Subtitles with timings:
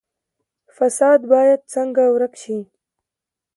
[0.75, 2.57] فساد باید څنګه ورک شي؟